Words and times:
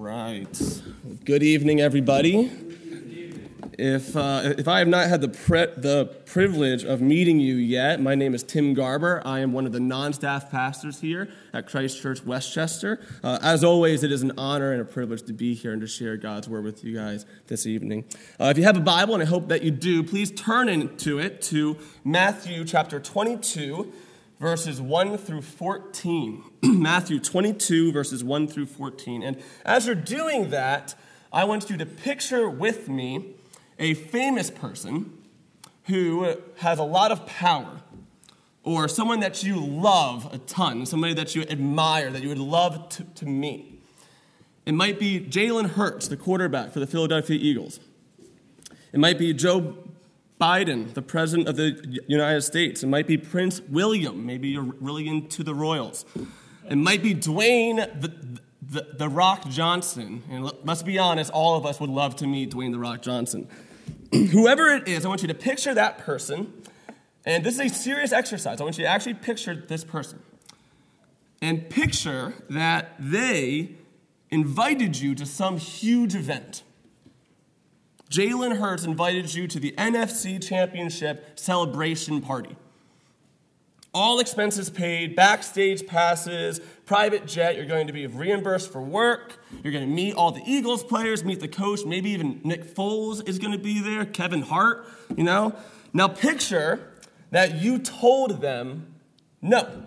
right. 0.00 0.82
Good 1.26 1.42
evening, 1.42 1.82
everybody. 1.82 2.50
If, 3.78 4.16
uh, 4.16 4.54
if 4.56 4.66
I 4.66 4.78
have 4.78 4.88
not 4.88 5.08
had 5.08 5.20
the, 5.20 5.28
pre- 5.28 5.72
the 5.76 6.06
privilege 6.24 6.84
of 6.84 7.02
meeting 7.02 7.38
you 7.38 7.56
yet, 7.56 8.00
my 8.00 8.14
name 8.14 8.34
is 8.34 8.42
Tim 8.42 8.72
Garber. 8.72 9.20
I 9.26 9.40
am 9.40 9.52
one 9.52 9.66
of 9.66 9.72
the 9.72 9.80
non 9.80 10.14
staff 10.14 10.50
pastors 10.50 11.00
here 11.00 11.28
at 11.52 11.66
Christ 11.66 12.00
Church 12.00 12.24
Westchester. 12.24 12.98
Uh, 13.22 13.38
as 13.42 13.62
always, 13.62 14.02
it 14.02 14.10
is 14.10 14.22
an 14.22 14.32
honor 14.38 14.72
and 14.72 14.80
a 14.80 14.86
privilege 14.86 15.22
to 15.24 15.34
be 15.34 15.52
here 15.52 15.72
and 15.72 15.82
to 15.82 15.86
share 15.86 16.16
God's 16.16 16.48
word 16.48 16.64
with 16.64 16.82
you 16.82 16.94
guys 16.94 17.26
this 17.48 17.66
evening. 17.66 18.04
Uh, 18.40 18.44
if 18.44 18.56
you 18.56 18.64
have 18.64 18.78
a 18.78 18.80
Bible, 18.80 19.12
and 19.12 19.22
I 19.22 19.26
hope 19.26 19.48
that 19.48 19.62
you 19.62 19.70
do, 19.70 20.02
please 20.02 20.30
turn 20.30 20.70
into 20.70 21.18
it 21.18 21.42
to 21.42 21.76
Matthew 22.04 22.64
chapter 22.64 23.00
22 23.00 23.92
verses 24.40 24.80
1 24.80 25.18
through 25.18 25.42
14. 25.42 26.42
Matthew 26.62 27.20
22, 27.20 27.92
verses 27.92 28.24
1 28.24 28.48
through 28.48 28.66
14. 28.66 29.22
And 29.22 29.40
as 29.64 29.86
you're 29.86 29.94
doing 29.94 30.50
that, 30.50 30.94
I 31.32 31.44
want 31.44 31.70
you 31.70 31.76
to 31.76 31.86
picture 31.86 32.48
with 32.48 32.88
me 32.88 33.34
a 33.78 33.94
famous 33.94 34.50
person 34.50 35.16
who 35.84 36.36
has 36.58 36.78
a 36.78 36.84
lot 36.84 37.12
of 37.12 37.26
power, 37.26 37.80
or 38.62 38.88
someone 38.88 39.20
that 39.20 39.42
you 39.42 39.58
love 39.58 40.32
a 40.32 40.38
ton, 40.38 40.84
somebody 40.86 41.14
that 41.14 41.34
you 41.34 41.42
admire, 41.42 42.10
that 42.10 42.22
you 42.22 42.28
would 42.28 42.38
love 42.38 42.88
to, 42.90 43.04
to 43.04 43.26
meet. 43.26 43.82
It 44.66 44.72
might 44.72 44.98
be 44.98 45.18
Jalen 45.20 45.70
Hurts, 45.70 46.08
the 46.08 46.16
quarterback 46.16 46.70
for 46.70 46.78
the 46.78 46.86
Philadelphia 46.86 47.38
Eagles. 47.40 47.80
It 48.92 49.00
might 49.00 49.18
be 49.18 49.32
Joe 49.32 49.76
Biden, 50.40 50.94
the 50.94 51.02
President 51.02 51.48
of 51.48 51.56
the 51.56 52.00
United 52.08 52.40
States. 52.40 52.82
It 52.82 52.86
might 52.86 53.06
be 53.06 53.18
Prince 53.18 53.60
William. 53.60 54.24
Maybe 54.24 54.48
you're 54.48 54.74
really 54.80 55.06
into 55.06 55.44
the 55.44 55.54
royals. 55.54 56.06
It 56.68 56.76
might 56.76 57.02
be 57.02 57.14
Dwayne 57.14 57.76
the, 58.00 58.40
the, 58.62 58.94
the 58.96 59.08
Rock 59.08 59.48
Johnson. 59.50 60.22
And 60.30 60.50
let's 60.64 60.82
be 60.82 60.98
honest, 60.98 61.30
all 61.32 61.56
of 61.56 61.66
us 61.66 61.78
would 61.78 61.90
love 61.90 62.16
to 62.16 62.26
meet 62.26 62.52
Dwayne 62.52 62.72
the 62.72 62.78
Rock 62.78 63.02
Johnson. 63.02 63.48
Whoever 64.12 64.70
it 64.70 64.88
is, 64.88 65.04
I 65.04 65.08
want 65.08 65.20
you 65.20 65.28
to 65.28 65.34
picture 65.34 65.74
that 65.74 65.98
person. 65.98 66.52
And 67.26 67.44
this 67.44 67.54
is 67.54 67.60
a 67.60 67.68
serious 67.68 68.12
exercise. 68.12 68.60
I 68.60 68.64
want 68.64 68.78
you 68.78 68.84
to 68.84 68.90
actually 68.90 69.14
picture 69.14 69.54
this 69.54 69.84
person. 69.84 70.22
And 71.42 71.68
picture 71.68 72.34
that 72.48 72.94
they 72.98 73.76
invited 74.30 74.98
you 74.98 75.14
to 75.16 75.26
some 75.26 75.58
huge 75.58 76.14
event 76.14 76.62
Jalen 78.10 78.58
Hurts 78.58 78.84
invited 78.84 79.32
you 79.32 79.46
to 79.46 79.60
the 79.60 79.72
NFC 79.78 80.44
Championship 80.44 81.38
celebration 81.38 82.20
party. 82.20 82.56
All 83.94 84.20
expenses 84.20 84.68
paid, 84.68 85.16
backstage 85.16 85.86
passes, 85.86 86.60
private 86.86 87.26
jet. 87.26 87.56
You're 87.56 87.66
going 87.66 87.86
to 87.86 87.92
be 87.92 88.06
reimbursed 88.06 88.72
for 88.72 88.80
work. 88.80 89.38
You're 89.62 89.72
going 89.72 89.88
to 89.88 89.92
meet 89.92 90.14
all 90.14 90.32
the 90.32 90.42
Eagles 90.44 90.82
players, 90.84 91.24
meet 91.24 91.40
the 91.40 91.48
coach. 91.48 91.84
Maybe 91.84 92.10
even 92.10 92.40
Nick 92.44 92.74
Foles 92.74 93.26
is 93.28 93.38
going 93.38 93.52
to 93.52 93.58
be 93.58 93.80
there, 93.80 94.04
Kevin 94.04 94.42
Hart, 94.42 94.86
you 95.16 95.24
know? 95.24 95.54
Now 95.92 96.08
picture 96.08 96.92
that 97.30 97.56
you 97.56 97.78
told 97.78 98.40
them 98.40 98.94
no. 99.42 99.86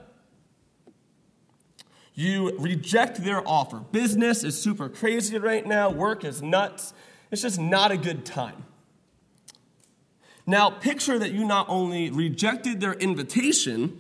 You 2.14 2.58
reject 2.58 3.24
their 3.24 3.46
offer. 3.48 3.80
Business 3.92 4.44
is 4.44 4.62
super 4.62 4.88
crazy 4.88 5.38
right 5.38 5.66
now, 5.66 5.90
work 5.90 6.24
is 6.24 6.42
nuts. 6.42 6.94
It's 7.34 7.42
just 7.42 7.60
not 7.60 7.92
a 7.92 7.98
good 7.98 8.26
time. 8.26 8.64
Now, 10.46 10.70
picture 10.70 11.18
that 11.18 11.32
you 11.32 11.46
not 11.46 11.66
only 11.68 12.12
rejected 12.12 12.80
their 12.80 12.94
invitation, 12.94 14.00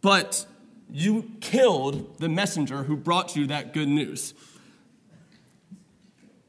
but 0.00 0.46
you 0.90 1.30
killed 1.40 2.18
the 2.18 2.28
messenger 2.28 2.82
who 2.82 2.96
brought 2.96 3.36
you 3.36 3.46
that 3.46 3.72
good 3.72 3.86
news. 3.86 4.34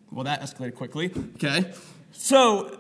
Well, 0.10 0.24
that 0.24 0.42
escalated 0.42 0.74
quickly. 0.74 1.12
Okay. 1.36 1.72
So, 2.14 2.80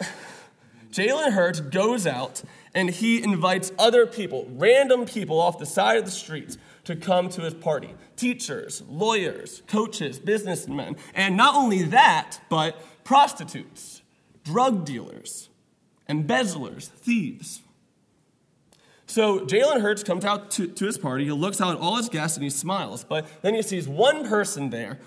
Jalen 0.90 1.32
Hurts 1.32 1.60
goes 1.60 2.06
out 2.06 2.42
and 2.74 2.88
he 2.88 3.22
invites 3.22 3.72
other 3.78 4.06
people, 4.06 4.48
random 4.52 5.04
people 5.04 5.38
off 5.38 5.58
the 5.58 5.66
side 5.66 5.98
of 5.98 6.06
the 6.06 6.10
streets, 6.10 6.56
to 6.88 6.96
come 6.96 7.28
to 7.28 7.42
his 7.42 7.52
party 7.52 7.90
teachers, 8.16 8.82
lawyers, 8.88 9.62
coaches, 9.66 10.18
businessmen. 10.18 10.96
And 11.14 11.36
not 11.36 11.54
only 11.54 11.82
that, 11.82 12.40
but 12.48 12.80
prostitutes, 13.04 14.00
drug 14.42 14.86
dealers, 14.86 15.50
embezzlers, 16.08 16.88
thieves. 16.88 17.60
So 19.04 19.40
Jalen 19.40 19.82
Hurts 19.82 20.02
comes 20.02 20.24
out 20.24 20.50
to, 20.52 20.66
to 20.66 20.86
his 20.86 20.96
party. 20.96 21.24
He 21.24 21.30
looks 21.30 21.60
out 21.60 21.74
at 21.74 21.80
all 21.80 21.96
his 21.96 22.08
guests 22.08 22.38
and 22.38 22.44
he 22.44 22.48
smiles. 22.48 23.04
But 23.04 23.26
then 23.42 23.52
he 23.54 23.60
sees 23.60 23.86
one 23.86 24.26
person 24.26 24.70
there, 24.70 24.98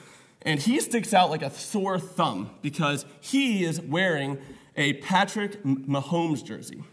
and 0.44 0.59
he 0.59 0.80
sticks 0.80 1.16
out 1.16 1.31
like 1.31 1.42
a 1.42 1.50
sore 1.50 1.98
thumb 1.98 2.52
because 2.62 3.08
he 3.22 3.66
is 3.66 3.81
wearing 3.81 4.38
a 4.78 4.94
Patrick 4.94 5.63
Mahomes 5.63 6.44
jersey. 6.44 6.84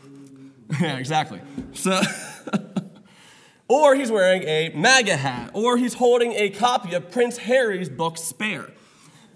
yeah, 0.82 0.98
exactly. 0.98 1.40
So. 1.72 2.02
Or 3.68 3.94
he's 3.94 4.10
wearing 4.10 4.42
a 4.44 4.70
MAGA 4.74 5.16
hat. 5.16 5.50
Or 5.52 5.76
he's 5.76 5.94
holding 5.94 6.32
a 6.32 6.48
copy 6.48 6.94
of 6.94 7.10
Prince 7.10 7.38
Harry's 7.38 7.90
book, 7.90 8.16
Spare. 8.16 8.70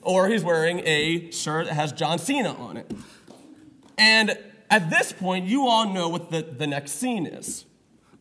Or 0.00 0.28
he's 0.28 0.42
wearing 0.42 0.80
a 0.86 1.30
shirt 1.30 1.66
that 1.66 1.74
has 1.74 1.92
John 1.92 2.18
Cena 2.18 2.54
on 2.54 2.78
it. 2.78 2.90
And 3.98 4.38
at 4.70 4.88
this 4.88 5.12
point, 5.12 5.46
you 5.46 5.66
all 5.66 5.92
know 5.92 6.08
what 6.08 6.30
the, 6.30 6.42
the 6.42 6.66
next 6.66 6.92
scene 6.92 7.26
is. 7.26 7.66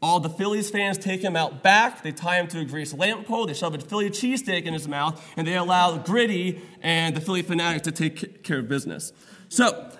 All 0.02 0.20
the 0.20 0.30
Phillies 0.30 0.70
fans 0.70 0.98
take 0.98 1.22
him 1.22 1.36
out 1.36 1.62
back, 1.62 2.02
they 2.02 2.12
tie 2.12 2.40
him 2.40 2.48
to 2.48 2.60
a 2.60 2.66
greased 2.66 2.98
lamp 2.98 3.28
pole, 3.28 3.46
they 3.46 3.54
shove 3.54 3.76
a 3.76 3.78
Philly 3.78 4.10
cheesesteak 4.10 4.64
in 4.64 4.74
his 4.74 4.88
mouth, 4.88 5.24
and 5.38 5.46
they 5.48 5.56
allow 5.56 5.96
Gritty 5.98 6.60
and 6.82 7.16
the 7.16 7.22
Philly 7.22 7.44
Phanatic 7.44 7.84
to 7.84 7.92
take 7.92 8.44
care 8.44 8.60
of 8.60 8.68
business. 8.68 9.14
So, 9.48 9.92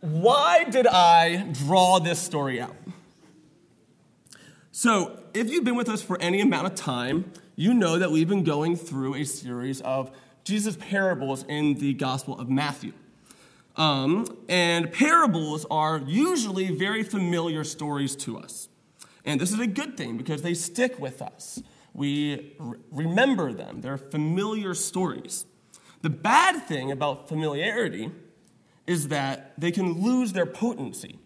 why 0.00 0.62
did 0.62 0.86
I 0.86 1.42
draw 1.52 1.98
this 1.98 2.20
story 2.20 2.60
out? 2.60 2.76
So, 4.80 5.18
if 5.34 5.50
you've 5.50 5.64
been 5.64 5.74
with 5.74 5.88
us 5.88 6.02
for 6.02 6.16
any 6.22 6.40
amount 6.40 6.68
of 6.68 6.76
time, 6.76 7.32
you 7.56 7.74
know 7.74 7.98
that 7.98 8.12
we've 8.12 8.28
been 8.28 8.44
going 8.44 8.76
through 8.76 9.16
a 9.16 9.24
series 9.24 9.80
of 9.80 10.12
Jesus' 10.44 10.76
parables 10.76 11.44
in 11.48 11.74
the 11.74 11.94
Gospel 11.94 12.38
of 12.38 12.48
Matthew. 12.48 12.92
Um, 13.74 14.24
and 14.48 14.92
parables 14.92 15.66
are 15.68 15.98
usually 16.06 16.70
very 16.70 17.02
familiar 17.02 17.64
stories 17.64 18.14
to 18.18 18.38
us. 18.38 18.68
And 19.24 19.40
this 19.40 19.50
is 19.50 19.58
a 19.58 19.66
good 19.66 19.96
thing 19.96 20.16
because 20.16 20.42
they 20.42 20.54
stick 20.54 20.96
with 21.00 21.22
us. 21.22 21.60
We 21.92 22.56
remember 22.92 23.52
them, 23.52 23.80
they're 23.80 23.98
familiar 23.98 24.74
stories. 24.74 25.44
The 26.02 26.10
bad 26.10 26.68
thing 26.68 26.92
about 26.92 27.28
familiarity 27.28 28.12
is 28.86 29.08
that 29.08 29.54
they 29.58 29.72
can 29.72 30.00
lose 30.00 30.34
their 30.34 30.46
potency, 30.46 31.18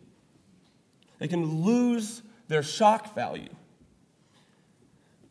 they 1.19 1.29
can 1.29 1.61
lose 1.63 2.23
their 2.53 2.63
shock 2.63 3.15
value. 3.15 3.49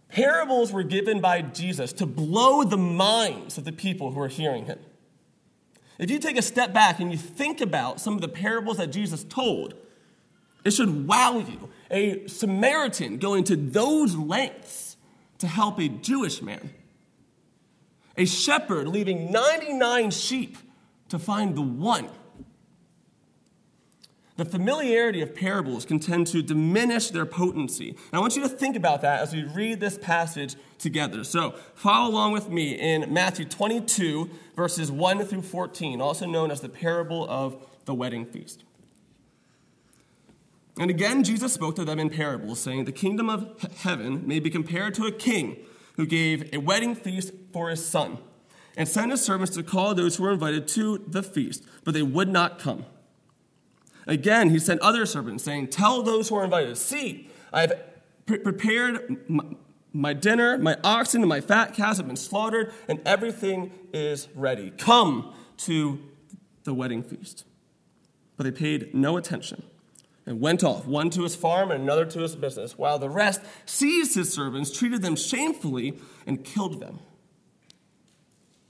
Parables 0.09 0.74
were 0.74 0.84
given 0.84 1.22
by 1.22 1.42
Jesus 1.42 1.94
to 1.94 2.06
blow 2.06 2.64
the 2.64 2.78
minds 2.78 3.58
of 3.58 3.64
the 3.64 3.72
people 3.72 4.12
who 4.12 4.20
are 4.20 4.28
hearing 4.28 4.66
him. 4.66 4.80
If 5.98 6.12
you 6.12 6.20
take 6.20 6.38
a 6.38 6.42
step 6.42 6.74
back 6.74 7.00
and 7.00 7.12
you 7.12 7.18
think 7.18 7.62
about 7.62 8.02
some 8.02 8.16
of 8.16 8.22
the 8.22 8.28
parables 8.28 8.78
that 8.78 8.88
Jesus 8.88 9.24
told, 9.24 9.76
it 10.66 10.72
should 10.72 11.08
wow 11.08 11.38
you. 11.38 11.70
A 11.90 12.28
Samaritan 12.28 13.18
going 13.18 13.44
to 13.46 13.56
those 13.56 14.16
lengths 14.16 14.98
to 15.38 15.48
help 15.48 15.80
a 15.80 15.88
Jewish 15.88 16.42
man. 16.42 16.72
A 18.18 18.26
shepherd 18.26 18.88
leaving 18.88 19.32
99 19.32 20.12
sheep 20.12 20.58
to 21.09 21.20
find 21.20 21.56
the 21.56 21.62
one. 21.62 22.09
The 24.41 24.50
familiarity 24.50 25.22
of 25.22 25.35
parables 25.35 25.85
can 25.85 26.00
tend 26.00 26.25
to 26.28 26.41
diminish 26.41 27.12
their 27.12 27.28
potency. 27.28 27.90
And 27.90 28.13
I 28.13 28.18
want 28.18 28.35
you 28.35 28.41
to 28.41 28.50
think 28.50 28.75
about 28.75 29.03
that 29.03 29.22
as 29.22 29.35
we 29.35 29.44
read 29.44 29.79
this 29.79 30.00
passage 30.00 30.56
together. 30.79 31.24
So, 31.24 31.52
follow 31.76 32.09
along 32.09 32.32
with 32.32 32.49
me 32.49 32.72
in 32.72 33.14
Matthew 33.14 33.46
22, 33.46 34.32
verses 34.55 34.91
1 34.91 35.26
through 35.26 35.43
14, 35.43 36.02
also 36.02 36.26
known 36.26 36.49
as 36.49 36.59
the 36.59 36.70
parable 36.70 37.29
of 37.29 37.55
the 37.85 37.93
wedding 37.93 38.26
feast. 38.26 38.64
And 40.79 40.90
again, 40.90 41.23
Jesus 41.23 41.53
spoke 41.53 41.76
to 41.76 41.85
them 41.85 41.99
in 41.99 42.09
parables, 42.09 42.59
saying, 42.59 42.85
The 42.85 42.91
kingdom 42.91 43.29
of 43.29 43.61
heaven 43.82 44.28
may 44.28 44.40
be 44.40 44.49
compared 44.49 44.96
to 44.96 45.05
a 45.05 45.11
king 45.11 45.58
who 45.97 46.08
gave 46.08 46.52
a 46.52 46.58
wedding 46.58 46.96
feast 46.96 47.32
for 47.53 47.70
his 47.70 47.85
son, 47.85 48.17
and 48.76 48.90
sent 48.90 49.11
his 49.11 49.22
servants 49.22 49.53
to 49.55 49.61
call 49.61 49.93
those 49.93 50.16
who 50.16 50.23
were 50.23 50.32
invited 50.32 50.67
to 50.70 50.97
the 50.97 51.22
feast, 51.22 51.64
but 51.84 51.93
they 51.93 52.02
would 52.02 52.28
not 52.28 52.58
come. 52.58 52.88
Again, 54.08 54.50
he 54.50 54.59
sent 54.59 54.82
other 54.82 55.06
servants, 55.06 55.44
saying, 55.44 55.68
Tell 55.68 56.02
those 56.02 56.30
who 56.30 56.36
are 56.36 56.44
invited, 56.44 56.78
see, 56.78 57.30
I 57.53 57.62
have 57.62 57.74
pre- 58.26 58.40
prepared 58.40 59.30
my, 59.30 59.44
my 59.94 60.14
dinner, 60.14 60.58
my 60.58 60.78
oxen 60.84 61.22
and 61.22 61.30
my 61.30 61.42
fat 61.42 61.74
calves 61.74 61.98
have 61.98 62.08
been 62.08 62.16
slaughtered, 62.16 62.74
and 62.88 63.00
everything 63.06 63.72
is 63.94 64.28
ready. 64.36 64.72
Come 64.72 65.34
to 65.58 66.00
the 66.64 66.74
wedding 66.74 67.03
feast. 67.03 67.46
But 68.38 68.46
they 68.46 68.52
paid 68.52 68.96
no 68.96 69.18
attention 69.18 69.64
and 70.26 70.40
went 70.40 70.64
off, 70.64 70.86
one 70.86 71.09
to 71.12 71.24
his 71.24 71.36
farm 71.36 71.72
and 71.72 71.84
another 71.84 72.06
to 72.06 72.20
his 72.20 72.36
business, 72.36 72.78
while 72.78 73.00
the 73.00 73.09
rest 73.09 73.42
seized 73.66 74.16
his 74.16 74.32
servants, 74.32 74.72
treated 74.72 75.02
them 75.02 75.16
shamefully, 75.16 76.00
and 76.26 76.44
killed 76.44 76.80
them. 76.80 77.00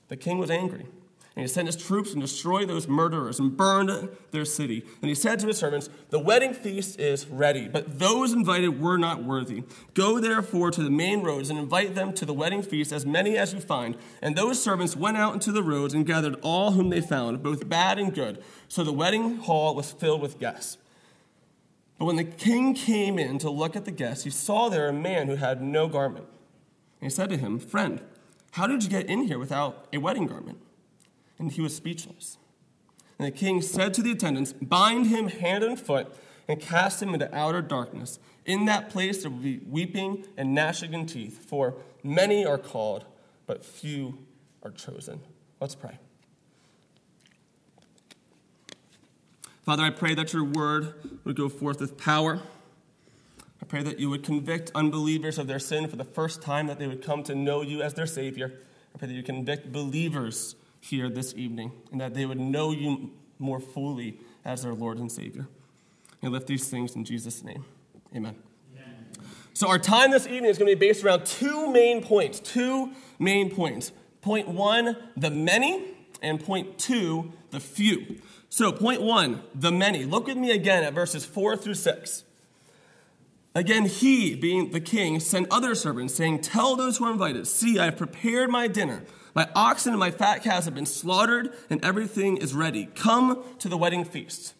the 0.08 0.18
king 0.18 0.38
was 0.38 0.50
angry. 0.50 0.86
And 1.34 1.44
he 1.44 1.48
sent 1.48 1.68
his 1.68 1.78
troops 1.78 2.12
and 2.12 2.22
destroyed 2.22 2.68
those 2.68 2.90
murderers 2.90 3.40
and 3.40 3.56
burned 3.56 4.10
their 4.32 4.44
city. 4.44 4.84
And 5.02 5.08
he 5.08 5.16
said 5.16 5.40
to 5.40 5.48
his 5.48 5.58
servants, 5.58 5.90
The 6.10 6.20
wedding 6.20 6.54
feast 6.54 7.00
is 7.00 7.26
ready, 7.26 7.70
but 7.70 8.00
those 8.00 8.34
invited 8.34 8.82
were 8.82 8.98
not 8.98 9.24
worthy. 9.24 9.64
Go 9.94 10.20
therefore 10.20 10.72
to 10.72 10.84
the 10.84 10.90
main 10.90 11.24
roads 11.24 11.50
and 11.50 11.58
invite 11.58 11.96
them 11.96 12.12
to 12.14 12.26
the 12.26 12.34
wedding 12.34 12.62
feast, 12.62 12.92
as 12.92 13.06
many 13.06 13.38
as 13.38 13.54
you 13.54 13.62
find. 13.62 13.96
And 14.22 14.36
those 14.36 14.62
servants 14.62 14.98
went 14.98 15.16
out 15.16 15.34
into 15.34 15.54
the 15.54 15.64
roads 15.64 15.94
and 15.94 16.06
gathered 16.06 16.36
all 16.42 16.72
whom 16.72 16.90
they 16.90 17.00
found, 17.00 17.42
both 17.42 17.70
bad 17.70 17.98
and 17.98 18.14
good. 18.14 18.44
So 18.68 18.84
the 18.84 18.92
wedding 18.92 19.38
hall 19.38 19.74
was 19.74 19.90
filled 19.90 20.22
with 20.22 20.38
guests. 20.38 20.78
But 21.98 22.06
when 22.06 22.18
the 22.18 22.26
king 22.26 22.74
came 22.74 23.18
in 23.18 23.40
to 23.40 23.50
look 23.50 23.78
at 23.78 23.86
the 23.86 23.92
guests, 23.92 24.26
he 24.26 24.32
saw 24.32 24.68
there 24.68 24.90
a 24.90 24.94
man 24.94 25.28
who 25.28 25.36
had 25.36 25.62
no 25.62 25.88
garment. 25.88 26.26
And 27.00 27.10
he 27.10 27.16
said 27.16 27.30
to 27.30 27.38
him, 27.38 27.58
Friend, 27.58 28.02
how 28.52 28.68
did 28.68 28.84
you 28.84 28.90
get 28.90 29.06
in 29.06 29.28
here 29.28 29.40
without 29.40 29.88
a 29.94 29.98
wedding 29.98 30.28
garment? 30.28 30.58
And 31.42 31.52
he 31.52 31.62
was 31.62 31.76
speechless. 31.76 32.38
And 33.18 33.28
the 33.28 33.32
king 33.32 33.64
said 33.64 33.96
to 33.96 34.04
the 34.04 34.12
attendants, 34.12 34.54
Bind 34.54 35.08
him 35.08 35.28
hand 35.28 35.64
and 35.64 35.80
foot 35.80 36.16
and 36.48 36.62
cast 36.62 37.02
him 37.02 37.16
into 37.16 37.36
outer 37.36 37.64
darkness. 37.64 38.20
In 38.46 38.66
that 38.66 38.92
place 38.92 39.24
there 39.24 39.32
will 39.32 39.40
be 39.40 39.60
weeping 39.68 40.26
and 40.38 40.54
gnashing 40.54 40.94
of 40.94 41.08
teeth, 41.08 41.44
for 41.48 41.74
many 42.04 42.46
are 42.46 42.60
called, 42.60 43.06
but 43.48 43.66
few 43.66 44.20
are 44.62 44.70
chosen. 44.70 45.22
Let's 45.60 45.74
pray. 45.74 45.98
Father, 49.64 49.84
I 49.84 49.90
pray 49.90 50.14
that 50.14 50.34
your 50.34 50.44
word 50.44 50.94
would 51.24 51.36
go 51.36 51.50
forth 51.50 51.82
with 51.82 51.98
power. 51.98 52.40
I 53.62 53.66
pray 53.66 53.82
that 53.82 54.00
you 54.00 54.12
would 54.12 54.24
convict 54.24 54.72
unbelievers 54.76 55.40
of 55.40 55.48
their 55.48 55.60
sin 55.60 55.88
for 55.88 55.96
the 55.96 56.04
first 56.04 56.42
time, 56.42 56.68
that 56.68 56.78
they 56.78 56.88
would 56.88 57.04
come 57.04 57.24
to 57.24 57.34
know 57.34 57.64
you 57.64 57.82
as 57.82 57.96
their 57.96 58.06
Savior. 58.06 58.54
I 58.94 59.00
pray 59.00 59.08
that 59.08 59.14
you 59.14 59.24
convict 59.24 59.72
believers 59.72 60.56
here 60.82 61.10
this 61.10 61.34
evening, 61.36 61.72
and 61.92 62.02
that 62.02 62.14
they 62.14 62.26
would 62.26 62.40
know 62.40 62.72
you 62.72 63.12
more 63.40 63.60
fully 63.60 64.20
as 64.44 64.64
their 64.64 64.74
Lord 64.74 64.98
and 64.98 65.12
Savior. 65.12 65.48
And 66.22 66.32
lift 66.32 66.48
these 66.48 66.70
things 66.70 66.96
in 66.96 67.06
Jesus' 67.06 67.44
name. 67.44 67.64
Amen. 68.16 68.36
Amen. 68.76 69.06
So, 69.54 69.70
our 69.70 69.80
time 69.80 70.12
this 70.12 70.28
evening 70.28 70.46
is 70.46 70.58
going 70.58 70.70
to 70.70 70.76
be 70.76 70.88
based 70.88 71.04
around 71.04 71.26
two 71.26 71.72
main 71.72 72.04
points. 72.04 72.40
Two 72.40 72.92
main 73.18 73.50
points. 73.50 73.92
Point 74.22 74.48
one, 74.50 74.98
the 75.16 75.32
many, 75.32 75.86
and 76.22 76.44
point 76.44 76.78
two, 76.78 77.32
the 77.52 77.60
few. 77.60 78.18
So, 78.50 78.72
point 78.72 79.02
one, 79.02 79.42
the 79.56 79.72
many. 79.72 80.04
Look 80.06 80.28
with 80.28 80.38
me 80.38 80.52
again 80.52 80.84
at 80.84 80.94
verses 80.94 81.26
four 81.26 81.56
through 81.56 81.76
six. 81.76 82.24
Again, 83.54 83.86
he, 83.86 84.36
being 84.36 84.72
the 84.72 84.80
king, 84.80 85.20
sent 85.20 85.48
other 85.52 85.76
servants, 85.76 86.14
saying, 86.14 86.42
Tell 86.42 86.76
those 86.76 86.98
who 86.98 87.06
are 87.06 87.12
invited, 87.12 87.48
see, 87.48 87.80
I 87.80 87.86
have 87.86 87.98
prepared 87.98 88.50
my 88.50 88.68
dinner. 88.68 89.04
My 89.34 89.48
oxen 89.56 89.94
and 89.94 90.00
my 90.00 90.12
fat 90.12 90.44
calves 90.44 90.66
have 90.66 90.76
been 90.76 90.86
slaughtered, 90.86 91.54
and 91.70 91.84
everything 91.84 92.38
is 92.38 92.54
ready. 92.54 92.88
Come 92.96 93.44
to 93.60 93.70
the 93.70 93.78
wedding 93.78 94.04
feast. 94.04 94.54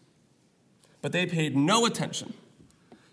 But 1.02 1.12
they 1.12 1.26
paid 1.26 1.58
no 1.58 1.86
attention 1.86 2.34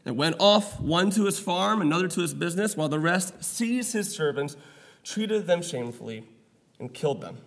and 0.04 0.16
went 0.16 0.36
off, 0.38 0.80
one 0.80 1.10
to 1.10 1.24
his 1.24 1.38
farm, 1.38 1.80
another 1.80 2.08
to 2.08 2.20
his 2.20 2.34
business, 2.34 2.76
while 2.76 2.88
the 2.88 2.98
rest 2.98 3.42
seized 3.42 3.92
his 3.92 4.14
servants, 4.14 4.56
treated 5.04 5.46
them 5.46 5.62
shamefully, 5.62 6.24
and 6.78 6.94
killed 6.94 7.20
them. 7.20 7.38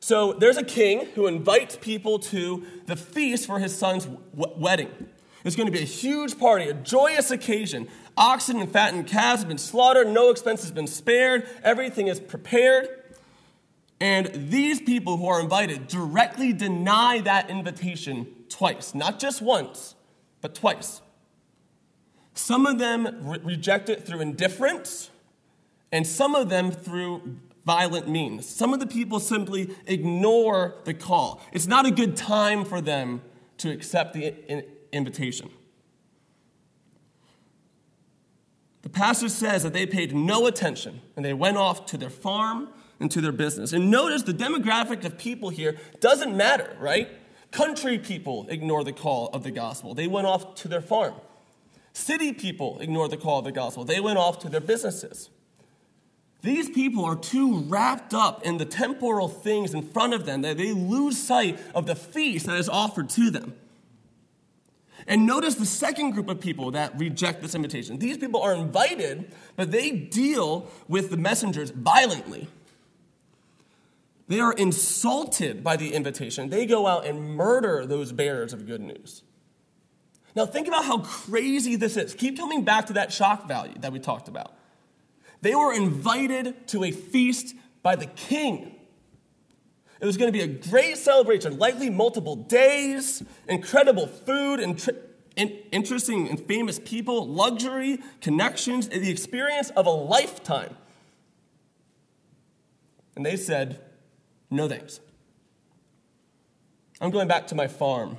So 0.00 0.32
there's 0.34 0.56
a 0.56 0.64
king 0.64 1.06
who 1.14 1.26
invites 1.26 1.76
people 1.76 2.18
to 2.20 2.64
the 2.86 2.96
feast 2.96 3.46
for 3.46 3.58
his 3.58 3.76
son's 3.76 4.06
wedding. 4.32 4.90
It's 5.44 5.56
going 5.56 5.66
to 5.66 5.72
be 5.72 5.80
a 5.80 5.86
huge 5.86 6.38
party, 6.38 6.68
a 6.68 6.74
joyous 6.74 7.30
occasion. 7.30 7.88
Oxen 8.16 8.60
and 8.60 8.70
fattened 8.70 9.06
calves 9.06 9.42
have 9.42 9.48
been 9.48 9.58
slaughtered, 9.58 10.08
no 10.08 10.30
expense 10.30 10.62
has 10.62 10.70
been 10.70 10.86
spared, 10.86 11.46
everything 11.62 12.06
is 12.06 12.18
prepared. 12.18 12.88
And 14.00 14.50
these 14.50 14.80
people 14.80 15.16
who 15.16 15.26
are 15.26 15.40
invited 15.40 15.88
directly 15.88 16.52
deny 16.52 17.20
that 17.20 17.50
invitation 17.50 18.26
twice, 18.48 18.94
not 18.94 19.18
just 19.18 19.42
once, 19.42 19.94
but 20.40 20.54
twice. 20.54 21.00
Some 22.34 22.66
of 22.66 22.78
them 22.78 23.18
re- 23.22 23.40
reject 23.42 23.88
it 23.88 24.06
through 24.06 24.20
indifference, 24.20 25.10
and 25.90 26.06
some 26.06 26.34
of 26.34 26.48
them 26.48 26.70
through 26.70 27.38
violent 27.64 28.08
means. 28.08 28.46
Some 28.46 28.72
of 28.74 28.80
the 28.80 28.86
people 28.86 29.18
simply 29.18 29.74
ignore 29.86 30.76
the 30.84 30.94
call. 30.94 31.40
It's 31.52 31.66
not 31.66 31.86
a 31.86 31.90
good 31.90 32.16
time 32.16 32.64
for 32.64 32.80
them 32.80 33.22
to 33.58 33.70
accept 33.70 34.12
the 34.12 34.34
invitation. 34.92 35.50
The 38.86 38.90
passage 38.90 39.32
says 39.32 39.64
that 39.64 39.72
they 39.72 39.84
paid 39.84 40.14
no 40.14 40.46
attention 40.46 41.00
and 41.16 41.24
they 41.24 41.34
went 41.34 41.56
off 41.56 41.86
to 41.86 41.96
their 41.96 42.08
farm 42.08 42.68
and 43.00 43.10
to 43.10 43.20
their 43.20 43.32
business. 43.32 43.72
And 43.72 43.90
notice 43.90 44.22
the 44.22 44.32
demographic 44.32 45.04
of 45.04 45.18
people 45.18 45.48
here 45.48 45.76
doesn't 45.98 46.36
matter, 46.36 46.76
right? 46.78 47.08
Country 47.50 47.98
people 47.98 48.46
ignore 48.48 48.84
the 48.84 48.92
call 48.92 49.26
of 49.30 49.42
the 49.42 49.50
gospel. 49.50 49.92
They 49.92 50.06
went 50.06 50.28
off 50.28 50.54
to 50.54 50.68
their 50.68 50.80
farm. 50.80 51.14
City 51.94 52.32
people 52.32 52.78
ignore 52.78 53.08
the 53.08 53.16
call 53.16 53.40
of 53.40 53.44
the 53.44 53.50
gospel. 53.50 53.84
They 53.84 53.98
went 53.98 54.18
off 54.18 54.38
to 54.42 54.48
their 54.48 54.60
businesses. 54.60 55.30
These 56.42 56.70
people 56.70 57.04
are 57.04 57.16
too 57.16 57.62
wrapped 57.62 58.14
up 58.14 58.46
in 58.46 58.58
the 58.58 58.64
temporal 58.64 59.26
things 59.26 59.74
in 59.74 59.82
front 59.82 60.14
of 60.14 60.26
them 60.26 60.42
that 60.42 60.58
they 60.58 60.72
lose 60.72 61.18
sight 61.18 61.58
of 61.74 61.86
the 61.86 61.96
feast 61.96 62.46
that 62.46 62.56
is 62.56 62.68
offered 62.68 63.08
to 63.10 63.32
them. 63.32 63.56
And 65.06 65.26
notice 65.26 65.54
the 65.54 65.66
second 65.66 66.12
group 66.12 66.28
of 66.28 66.40
people 66.40 66.72
that 66.72 66.98
reject 66.98 67.42
this 67.42 67.54
invitation. 67.54 67.98
These 67.98 68.18
people 68.18 68.42
are 68.42 68.54
invited, 68.54 69.32
but 69.54 69.70
they 69.70 69.90
deal 69.90 70.70
with 70.88 71.10
the 71.10 71.16
messengers 71.16 71.70
violently. 71.70 72.48
They 74.28 74.40
are 74.40 74.52
insulted 74.52 75.62
by 75.62 75.76
the 75.76 75.94
invitation. 75.94 76.50
They 76.50 76.66
go 76.66 76.86
out 76.86 77.06
and 77.06 77.36
murder 77.36 77.86
those 77.86 78.12
bearers 78.12 78.52
of 78.52 78.66
good 78.66 78.80
news. 78.80 79.22
Now, 80.34 80.44
think 80.44 80.68
about 80.68 80.84
how 80.84 80.98
crazy 80.98 81.76
this 81.76 81.96
is. 81.96 82.14
Keep 82.14 82.36
coming 82.36 82.64
back 82.64 82.86
to 82.86 82.94
that 82.94 83.12
shock 83.12 83.48
value 83.48 83.74
that 83.80 83.92
we 83.92 83.98
talked 83.98 84.28
about. 84.28 84.54
They 85.40 85.54
were 85.54 85.72
invited 85.72 86.68
to 86.68 86.84
a 86.84 86.90
feast 86.90 87.54
by 87.82 87.96
the 87.96 88.06
king. 88.06 88.75
It 90.00 90.04
was 90.04 90.16
going 90.16 90.30
to 90.30 90.32
be 90.32 90.44
a 90.44 90.46
great 90.46 90.98
celebration, 90.98 91.58
likely 91.58 91.88
multiple 91.88 92.36
days, 92.36 93.22
incredible 93.48 94.06
food, 94.06 94.60
and 94.60 94.78
tri- 94.78 94.94
interesting 95.36 96.28
and 96.28 96.40
famous 96.40 96.78
people, 96.78 97.26
luxury, 97.26 97.98
connections, 98.20 98.88
the 98.88 99.10
experience 99.10 99.70
of 99.70 99.86
a 99.86 99.90
lifetime. 99.90 100.76
And 103.14 103.24
they 103.24 103.36
said, 103.36 103.80
no 104.50 104.68
thanks. 104.68 105.00
I'm 107.00 107.10
going 107.10 107.28
back 107.28 107.46
to 107.48 107.54
my 107.54 107.66
farm. 107.66 108.18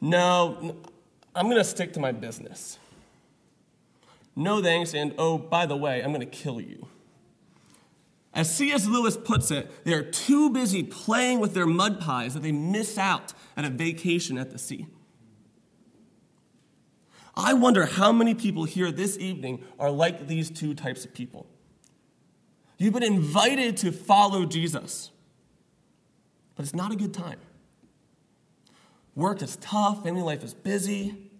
No, 0.00 0.76
I'm 1.34 1.46
going 1.46 1.56
to 1.56 1.64
stick 1.64 1.92
to 1.94 2.00
my 2.00 2.12
business. 2.12 2.78
No 4.36 4.62
thanks, 4.62 4.94
and 4.94 5.14
oh, 5.18 5.36
by 5.36 5.66
the 5.66 5.76
way, 5.76 6.02
I'm 6.02 6.12
going 6.12 6.20
to 6.20 6.26
kill 6.26 6.60
you. 6.60 6.86
As 8.34 8.54
C.S. 8.54 8.86
Lewis 8.86 9.16
puts 9.16 9.50
it, 9.50 9.84
they 9.84 9.94
are 9.94 10.02
too 10.02 10.50
busy 10.50 10.82
playing 10.82 11.40
with 11.40 11.54
their 11.54 11.66
mud 11.66 12.00
pies 12.00 12.34
that 12.34 12.42
they 12.42 12.52
miss 12.52 12.98
out 12.98 13.32
at 13.56 13.64
a 13.64 13.70
vacation 13.70 14.38
at 14.38 14.50
the 14.50 14.58
sea. 14.58 14.86
I 17.34 17.54
wonder 17.54 17.86
how 17.86 18.12
many 18.12 18.34
people 18.34 18.64
here 18.64 18.90
this 18.90 19.16
evening 19.16 19.64
are 19.78 19.90
like 19.90 20.26
these 20.26 20.50
two 20.50 20.74
types 20.74 21.04
of 21.04 21.14
people. 21.14 21.46
You've 22.78 22.94
been 22.94 23.02
invited 23.02 23.76
to 23.78 23.92
follow 23.92 24.44
Jesus, 24.44 25.10
but 26.54 26.64
it's 26.64 26.74
not 26.74 26.92
a 26.92 26.96
good 26.96 27.14
time. 27.14 27.38
Work 29.14 29.42
is 29.42 29.56
tough, 29.56 30.04
family 30.04 30.22
life 30.22 30.44
is 30.44 30.54
busy. 30.54 31.30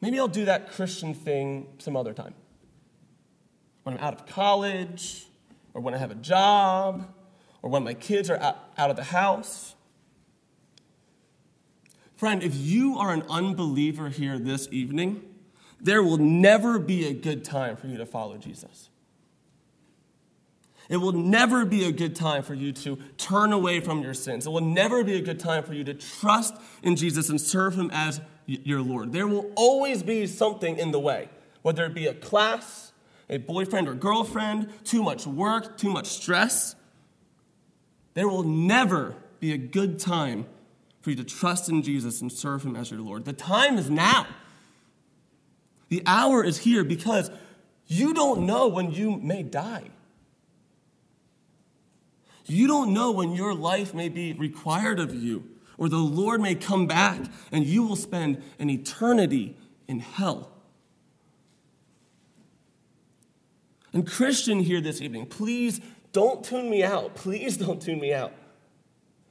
Maybe 0.00 0.18
I'll 0.18 0.28
do 0.28 0.44
that 0.46 0.70
Christian 0.70 1.14
thing 1.14 1.68
some 1.78 1.96
other 1.96 2.12
time. 2.12 2.34
When 3.84 3.96
I'm 3.96 4.02
out 4.02 4.14
of 4.14 4.26
college, 4.26 5.26
or 5.74 5.80
when 5.80 5.92
I 5.92 5.98
have 5.98 6.10
a 6.10 6.16
job, 6.16 7.12
or 7.60 7.70
when 7.70 7.82
my 7.82 7.94
kids 7.94 8.30
are 8.30 8.38
out 8.38 8.90
of 8.90 8.96
the 8.96 9.04
house. 9.04 9.74
Friend, 12.16 12.42
if 12.42 12.54
you 12.54 12.96
are 12.96 13.12
an 13.12 13.24
unbeliever 13.28 14.08
here 14.08 14.38
this 14.38 14.68
evening, 14.70 15.22
there 15.80 16.02
will 16.02 16.16
never 16.16 16.78
be 16.78 17.06
a 17.06 17.12
good 17.12 17.44
time 17.44 17.76
for 17.76 17.88
you 17.88 17.98
to 17.98 18.06
follow 18.06 18.38
Jesus. 18.38 18.88
It 20.88 20.98
will 20.98 21.12
never 21.12 21.64
be 21.64 21.84
a 21.84 21.92
good 21.92 22.14
time 22.14 22.42
for 22.42 22.54
you 22.54 22.72
to 22.72 22.96
turn 23.16 23.52
away 23.52 23.80
from 23.80 24.02
your 24.02 24.14
sins. 24.14 24.46
It 24.46 24.50
will 24.50 24.60
never 24.60 25.02
be 25.02 25.16
a 25.16 25.22
good 25.22 25.40
time 25.40 25.64
for 25.64 25.74
you 25.74 25.84
to 25.84 25.94
trust 25.94 26.54
in 26.82 26.96
Jesus 26.96 27.28
and 27.30 27.40
serve 27.40 27.74
Him 27.74 27.90
as 27.92 28.20
your 28.46 28.82
Lord. 28.82 29.12
There 29.12 29.26
will 29.26 29.50
always 29.56 30.02
be 30.02 30.26
something 30.26 30.78
in 30.78 30.90
the 30.90 31.00
way, 31.00 31.30
whether 31.62 31.84
it 31.86 31.94
be 31.94 32.06
a 32.06 32.14
class, 32.14 32.92
a 33.28 33.38
boyfriend 33.38 33.88
or 33.88 33.94
girlfriend, 33.94 34.68
too 34.84 35.02
much 35.02 35.26
work, 35.26 35.78
too 35.78 35.90
much 35.90 36.06
stress. 36.06 36.74
There 38.14 38.28
will 38.28 38.42
never 38.42 39.16
be 39.40 39.52
a 39.52 39.58
good 39.58 39.98
time 39.98 40.46
for 41.02 41.10
you 41.10 41.16
to 41.16 41.24
trust 41.24 41.68
in 41.68 41.82
Jesus 41.82 42.20
and 42.20 42.32
serve 42.32 42.62
Him 42.64 42.76
as 42.76 42.90
your 42.90 43.00
Lord. 43.00 43.24
The 43.24 43.32
time 43.32 43.76
is 43.76 43.90
now. 43.90 44.26
The 45.88 46.02
hour 46.06 46.42
is 46.42 46.58
here 46.58 46.82
because 46.84 47.30
you 47.86 48.14
don't 48.14 48.46
know 48.46 48.68
when 48.68 48.90
you 48.90 49.16
may 49.16 49.42
die. 49.42 49.90
You 52.46 52.66
don't 52.66 52.92
know 52.92 53.10
when 53.10 53.32
your 53.32 53.54
life 53.54 53.94
may 53.94 54.08
be 54.08 54.32
required 54.32 55.00
of 55.00 55.14
you, 55.14 55.44
or 55.78 55.88
the 55.88 55.96
Lord 55.96 56.40
may 56.40 56.54
come 56.54 56.86
back 56.86 57.20
and 57.50 57.66
you 57.66 57.82
will 57.82 57.96
spend 57.96 58.42
an 58.58 58.70
eternity 58.70 59.56
in 59.88 60.00
hell. 60.00 60.53
And, 63.94 64.06
Christian, 64.06 64.58
here 64.58 64.80
this 64.80 65.00
evening, 65.00 65.26
please 65.26 65.80
don't 66.12 66.44
tune 66.44 66.68
me 66.68 66.82
out. 66.82 67.14
Please 67.14 67.56
don't 67.56 67.80
tune 67.80 68.00
me 68.00 68.12
out. 68.12 68.32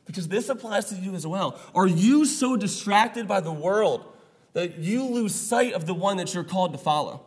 Because 0.05 0.27
this 0.27 0.50
applies 0.50 0.86
to 0.86 0.96
you 0.96 1.15
as 1.15 1.25
well. 1.25 1.60
Are 1.75 1.88
you 1.88 2.25
so 2.25 2.58
distracted 2.58 3.27
by 3.27 3.39
the 3.39 3.53
world 3.53 4.05
that 4.53 4.79
you 4.79 5.05
lose 5.05 5.34
sight 5.34 5.74
of 5.74 5.86
the 5.86 5.93
one 5.93 6.17
that 6.17 6.34
you're 6.34 6.43
called 6.43 6.74
to 6.74 6.77
follow? 6.77 7.25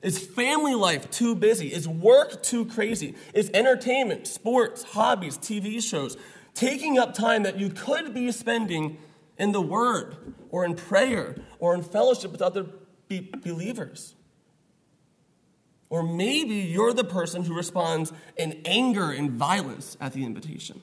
Is 0.00 0.18
family 0.18 0.74
life 0.74 1.10
too 1.10 1.34
busy? 1.34 1.72
Is 1.72 1.88
work 1.88 2.42
too 2.42 2.66
crazy? 2.66 3.16
Is 3.34 3.50
entertainment, 3.52 4.28
sports, 4.28 4.84
hobbies, 4.84 5.36
TV 5.36 5.82
shows 5.82 6.16
taking 6.54 6.98
up 6.98 7.14
time 7.14 7.42
that 7.44 7.58
you 7.58 7.70
could 7.70 8.14
be 8.14 8.30
spending 8.30 8.98
in 9.38 9.52
the 9.52 9.60
Word 9.60 10.16
or 10.50 10.64
in 10.64 10.74
prayer 10.74 11.36
or 11.58 11.74
in 11.74 11.82
fellowship 11.82 12.30
with 12.30 12.42
other 12.42 12.66
be- 13.08 13.32
believers? 13.44 14.14
Or 15.90 16.02
maybe 16.02 16.56
you're 16.56 16.92
the 16.92 17.04
person 17.04 17.44
who 17.44 17.54
responds 17.54 18.12
in 18.36 18.60
anger 18.64 19.10
and 19.10 19.30
violence 19.30 19.96
at 20.00 20.12
the 20.12 20.24
invitation. 20.24 20.82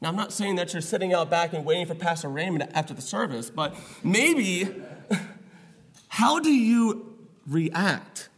Now, 0.00 0.08
I'm 0.08 0.16
not 0.16 0.32
saying 0.32 0.56
that 0.56 0.72
you're 0.72 0.80
sitting 0.80 1.12
out 1.12 1.28
back 1.28 1.52
and 1.52 1.64
waiting 1.64 1.86
for 1.86 1.94
Pastor 1.94 2.28
Raymond 2.28 2.68
after 2.74 2.94
the 2.94 3.02
service, 3.02 3.50
but 3.50 3.74
maybe 4.02 4.68
how 6.08 6.38
do 6.38 6.50
you 6.50 7.18
react 7.46 8.28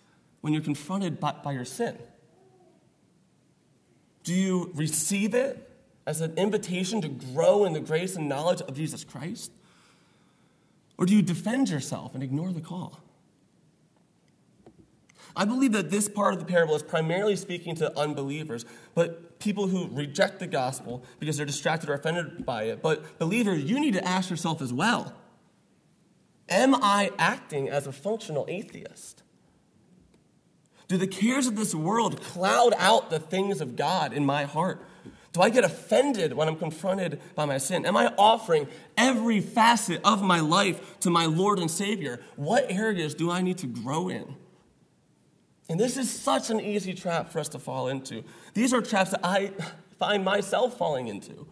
when 0.41 0.53
you're 0.53 0.63
confronted 0.63 1.21
by, 1.21 1.33
by 1.45 1.53
your 1.53 1.65
sin? 1.65 1.97
Do 4.25 4.35
you 4.35 4.71
receive 4.75 5.35
it 5.35 5.69
as 6.07 6.21
an 6.21 6.35
invitation 6.37 7.01
to 7.03 7.09
grow 7.09 7.65
in 7.65 7.75
the 7.75 7.81
grace 7.81 8.17
and 8.17 8.29
knowledge 8.29 8.61
of 8.63 8.75
Jesus 8.75 9.05
Christ? 9.05 9.53
Or 10.99 11.07
do 11.07 11.15
you 11.15 11.23
defend 11.23 11.71
yourself 11.71 12.15
and 12.15 12.23
ignore 12.23 12.53
the 12.53 12.61
call? 12.61 13.02
I 15.35 15.45
believe 15.45 15.73
that 15.73 15.91
this 15.91 16.09
part 16.09 16.35
of 16.35 16.41
the 16.41 16.47
parable 16.47 16.75
is 16.75 16.83
primarily 16.83 17.37
speaking 17.37 17.75
to 17.77 17.99
unbelievers, 17.99 18.65
but 18.95 19.39
people 19.39 19.69
who 19.69 19.89
reject 19.89 20.39
the 20.39 20.47
gospel 20.47 21.05
because 21.19 21.37
they're 21.37 21.47
distracted 21.47 21.89
or 21.89 21.95
offended 21.95 22.45
by 22.45 22.65
it. 22.65 22.83
But, 22.83 23.19
believer, 23.19 23.55
you 23.55 23.81
need 23.81 23.95
to 23.95 24.07
ask 24.07 24.31
yourself 24.31 24.61
as 24.61 24.73
well 24.73 25.15
Am 26.49 26.75
I 26.75 27.11
acting 27.19 27.69
as 27.69 27.87
a 27.87 27.93
functional 27.93 28.45
atheist? 28.49 29.23
Do 30.89 30.99
the 30.99 31.07
cares 31.07 31.47
of 31.47 31.57
this 31.57 31.75
world 31.75 32.21
cloud 32.21 32.75
out 32.77 33.09
the 33.09 33.19
things 33.19 33.63
of 33.63 33.77
God 33.77 34.13
in 34.13 34.27
my 34.27 34.45
heart? 34.45 34.85
Do 35.33 35.41
I 35.41 35.49
get 35.49 35.65
offended 35.65 36.35
when 36.35 36.47
I'm 36.47 36.57
confronted 36.57 37.19
by 37.35 37.47
my 37.47 37.57
sin? 37.57 37.87
Am 37.87 37.97
I 37.97 38.13
offering 38.19 38.69
every 38.99 39.41
facet 39.41 40.03
of 40.05 40.23
my 40.23 40.41
life 40.41 41.01
to 41.01 41.09
my 41.09 41.25
Lord 41.25 41.59
and 41.59 41.71
Savior? 41.71 42.21
What 42.37 42.71
areas 42.71 43.15
do 43.15 43.31
I 43.31 43.41
need 43.41 43.57
to 43.59 43.67
grow 43.67 44.11
in? 44.11 44.37
And 45.69 45.79
this 45.79 45.97
is 45.97 46.11
such 46.11 46.51
an 46.51 46.61
easy 46.61 46.95
trap 46.95 47.31
for 47.31 47.39
us 47.39 47.49
to 47.51 47.59
fall 47.59 47.89
into. 47.89 48.25
These 48.55 48.75
are 48.75 48.83
traps 48.83 49.11
that 49.11 49.21
I 49.23 49.53
find 49.99 50.25
myself 50.25 50.77
falling 50.77 51.09
into. 51.09 51.47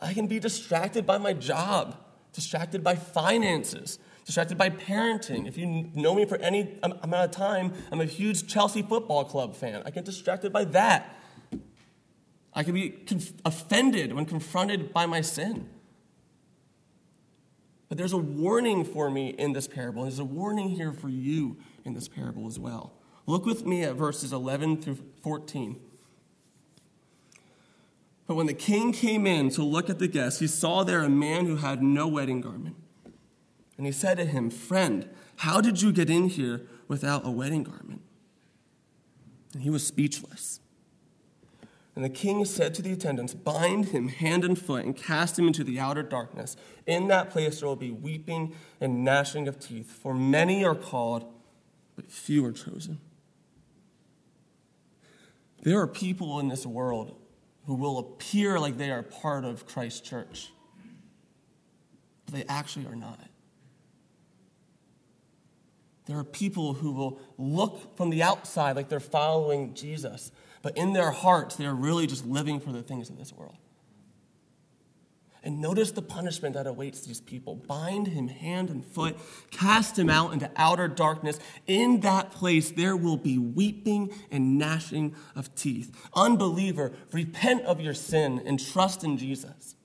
I 0.00 0.14
can 0.14 0.26
be 0.26 0.38
distracted 0.38 1.06
by 1.06 1.18
my 1.18 1.32
job, 1.32 1.96
distracted 2.32 2.84
by 2.84 2.94
finances, 2.94 3.98
distracted 4.24 4.58
by 4.58 4.70
parenting. 4.70 5.48
If 5.48 5.56
you 5.56 5.90
know 5.94 6.14
me 6.14 6.24
for 6.24 6.36
any 6.36 6.78
amount 6.82 7.24
of 7.24 7.30
time, 7.30 7.72
I'm 7.90 8.00
a 8.00 8.04
huge 8.04 8.46
Chelsea 8.46 8.82
Football 8.82 9.24
Club 9.24 9.56
fan. 9.56 9.82
I 9.84 9.90
get 9.90 10.04
distracted 10.04 10.52
by 10.52 10.64
that. 10.66 11.16
I 12.52 12.62
can 12.62 12.74
be 12.74 12.90
conf- 12.90 13.32
offended 13.44 14.12
when 14.12 14.26
confronted 14.26 14.92
by 14.92 15.06
my 15.06 15.20
sin. 15.20 15.68
But 17.88 17.96
there's 17.96 18.12
a 18.12 18.18
warning 18.18 18.84
for 18.84 19.10
me 19.10 19.30
in 19.30 19.54
this 19.54 19.66
parable. 19.66 20.02
There's 20.02 20.18
a 20.18 20.24
warning 20.24 20.70
here 20.70 20.92
for 20.92 21.08
you 21.08 21.56
in 21.88 21.94
this 21.94 22.08
parable 22.08 22.46
as 22.46 22.58
well. 22.58 22.92
Look 23.26 23.44
with 23.44 23.66
me 23.66 23.82
at 23.82 23.94
verses 23.94 24.32
11 24.32 24.82
through 24.82 24.98
14. 25.22 25.80
But 28.26 28.36
when 28.36 28.46
the 28.46 28.54
king 28.54 28.92
came 28.92 29.26
in 29.26 29.50
to 29.50 29.62
look 29.64 29.90
at 29.90 29.98
the 29.98 30.06
guests, 30.06 30.38
he 30.38 30.46
saw 30.46 30.84
there 30.84 31.02
a 31.02 31.08
man 31.08 31.46
who 31.46 31.56
had 31.56 31.82
no 31.82 32.06
wedding 32.06 32.40
garment. 32.40 32.76
And 33.76 33.86
he 33.86 33.92
said 33.92 34.18
to 34.18 34.24
him, 34.24 34.50
Friend, 34.50 35.08
how 35.36 35.60
did 35.60 35.82
you 35.82 35.92
get 35.92 36.10
in 36.10 36.28
here 36.28 36.66
without 36.88 37.26
a 37.26 37.30
wedding 37.30 37.62
garment? 37.62 38.02
And 39.54 39.62
he 39.62 39.70
was 39.70 39.86
speechless. 39.86 40.60
And 41.94 42.04
the 42.04 42.10
king 42.10 42.44
said 42.44 42.74
to 42.74 42.82
the 42.82 42.92
attendants, 42.92 43.34
Bind 43.34 43.86
him 43.86 44.08
hand 44.08 44.44
and 44.44 44.58
foot 44.58 44.84
and 44.84 44.96
cast 44.96 45.38
him 45.38 45.46
into 45.46 45.64
the 45.64 45.80
outer 45.80 46.02
darkness. 46.02 46.56
In 46.86 47.08
that 47.08 47.30
place 47.30 47.60
there 47.60 47.68
will 47.68 47.76
be 47.76 47.90
weeping 47.90 48.54
and 48.80 49.04
gnashing 49.04 49.48
of 49.48 49.58
teeth, 49.58 49.90
for 49.90 50.14
many 50.14 50.64
are 50.64 50.76
called, 50.76 51.24
but 51.98 52.12
few 52.12 52.44
are 52.44 52.52
chosen. 52.52 53.00
There 55.62 55.80
are 55.80 55.88
people 55.88 56.38
in 56.38 56.46
this 56.46 56.64
world 56.64 57.20
who 57.66 57.74
will 57.74 57.98
appear 57.98 58.60
like 58.60 58.78
they 58.78 58.92
are 58.92 59.02
part 59.02 59.44
of 59.44 59.66
Christ's 59.66 60.00
church, 60.00 60.52
but 62.24 62.36
they 62.36 62.44
actually 62.48 62.86
are 62.86 62.94
not. 62.94 63.18
There 66.06 66.16
are 66.16 66.24
people 66.24 66.74
who 66.74 66.92
will 66.92 67.20
look 67.36 67.96
from 67.96 68.10
the 68.10 68.22
outside 68.22 68.76
like 68.76 68.88
they're 68.88 69.00
following 69.00 69.74
Jesus, 69.74 70.30
but 70.62 70.76
in 70.76 70.92
their 70.92 71.10
hearts, 71.10 71.56
they 71.56 71.66
are 71.66 71.74
really 71.74 72.06
just 72.06 72.24
living 72.24 72.60
for 72.60 72.70
the 72.70 72.84
things 72.84 73.10
of 73.10 73.18
this 73.18 73.32
world. 73.32 73.58
And 75.44 75.60
notice 75.60 75.92
the 75.92 76.02
punishment 76.02 76.54
that 76.54 76.66
awaits 76.66 77.02
these 77.02 77.20
people. 77.20 77.54
Bind 77.54 78.08
him 78.08 78.28
hand 78.28 78.70
and 78.70 78.84
foot, 78.84 79.16
cast 79.50 79.98
him 79.98 80.10
out 80.10 80.32
into 80.32 80.50
outer 80.56 80.88
darkness. 80.88 81.38
In 81.66 82.00
that 82.00 82.32
place, 82.32 82.70
there 82.70 82.96
will 82.96 83.16
be 83.16 83.38
weeping 83.38 84.12
and 84.30 84.58
gnashing 84.58 85.14
of 85.36 85.54
teeth. 85.54 85.94
Unbeliever, 86.14 86.92
repent 87.12 87.62
of 87.62 87.80
your 87.80 87.94
sin 87.94 88.42
and 88.44 88.58
trust 88.58 89.04
in 89.04 89.16
Jesus. 89.16 89.76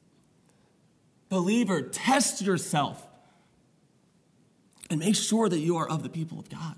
Believer, 1.29 1.81
test 1.81 2.41
yourself 2.41 3.07
and 4.89 4.99
make 4.99 5.15
sure 5.15 5.49
that 5.49 5.59
you 5.59 5.77
are 5.77 5.89
of 5.89 6.03
the 6.03 6.09
people 6.09 6.39
of 6.39 6.49
God. 6.49 6.75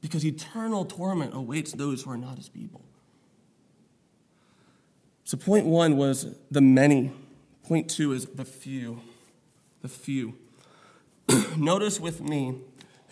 Because 0.00 0.24
eternal 0.24 0.84
torment 0.84 1.34
awaits 1.34 1.72
those 1.72 2.02
who 2.02 2.10
are 2.10 2.16
not 2.16 2.36
his 2.36 2.48
people. 2.48 2.84
So, 5.24 5.38
point 5.38 5.66
one 5.66 5.96
was 5.96 6.36
the 6.50 6.60
many. 6.60 7.10
Point 7.64 7.88
two 7.88 8.12
is 8.12 8.26
the 8.26 8.44
few. 8.44 9.00
The 9.80 9.88
few. 9.88 10.34
Notice 11.56 11.98
with 11.98 12.20
me 12.20 12.60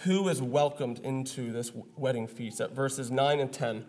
who 0.04 0.28
is 0.28 0.42
welcomed 0.42 0.98
into 0.98 1.52
this 1.52 1.72
wedding 1.96 2.26
feast 2.26 2.60
at 2.60 2.72
verses 2.72 3.10
9 3.10 3.40
and 3.40 3.50
10. 3.50 3.86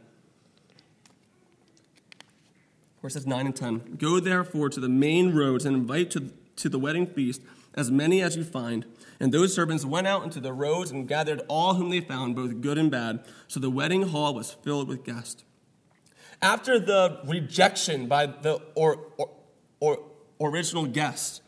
Verses 3.01 3.27
9 3.27 3.45
and 3.45 3.55
10. 3.55 3.97
Go 3.97 4.21
therefore 4.21 4.69
to 4.69 4.79
the 4.79 4.87
main 4.87 5.33
roads 5.33 5.65
and 5.65 5.75
invite 5.75 6.11
to, 6.11 6.31
to 6.55 6.69
the 6.69 6.79
wedding 6.79 7.07
feast 7.07 7.41
as 7.73 7.91
many 7.91 8.21
as 8.21 8.37
you 8.37 8.45
find. 8.45 8.85
And 9.19 9.33
those 9.33 9.53
servants 9.53 9.83
went 9.83 10.07
out 10.07 10.23
into 10.23 10.39
the 10.39 10.53
roads 10.53 10.91
and 10.91 11.07
gathered 11.07 11.41
all 11.49 11.73
whom 11.73 11.89
they 11.89 11.99
found, 11.99 12.37
both 12.37 12.61
good 12.61 12.77
and 12.77 12.89
bad. 12.89 13.25
So 13.49 13.59
the 13.59 13.69
wedding 13.69 14.03
hall 14.09 14.33
was 14.33 14.51
filled 14.51 14.87
with 14.87 15.03
guests. 15.03 15.43
After 16.41 16.79
the 16.79 17.19
rejection 17.25 18.07
by 18.07 18.27
the 18.27 18.61
or, 18.75 19.07
or, 19.17 19.29
or 19.79 19.99
original 20.39 20.85
guest, 20.85 21.41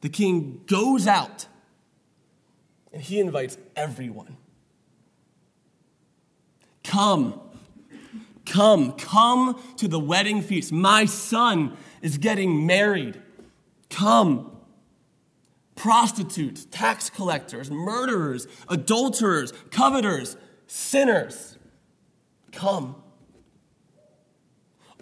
the 0.00 0.08
king 0.08 0.62
goes 0.66 1.06
out 1.06 1.46
and 2.92 3.02
he 3.02 3.20
invites 3.20 3.58
everyone. 3.74 4.36
Come, 6.82 7.40
come, 8.46 8.92
come 8.92 9.60
to 9.76 9.88
the 9.88 9.98
wedding 9.98 10.40
feast. 10.40 10.72
My 10.72 11.04
son 11.04 11.76
is 12.00 12.16
getting 12.16 12.64
married. 12.64 13.20
Come. 13.90 14.56
Prostitutes, 15.74 16.64
tax 16.64 17.10
collectors, 17.10 17.70
murderers, 17.70 18.46
adulterers, 18.68 19.52
coveters, 19.70 20.36
sinners, 20.66 21.58
come. 22.52 22.96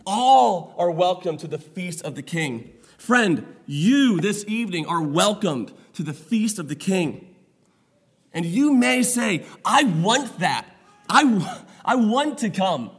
All 0.05 0.75
are 0.77 0.91
welcome 0.91 1.37
to 1.37 1.47
the 1.47 1.59
feast 1.59 2.03
of 2.03 2.17
the 2.17 2.23
king. 2.23 2.73
Friend, 3.05 3.47
you 3.67 4.19
this 4.19 4.47
evening 4.49 4.87
are 4.87 5.03
welcomed 5.03 5.75
to 5.93 6.03
the 6.03 6.15
feast 6.15 6.59
of 6.59 6.69
the 6.69 6.75
king. 6.75 7.35
And 8.33 8.47
you 8.47 8.73
may 8.73 9.03
say, 9.03 9.45
I 9.63 9.85
want 9.85 10.39
that. 10.39 10.65
I, 11.07 11.67
I 11.85 11.97
want 11.97 12.39
to 12.39 12.49
come. 12.49 12.91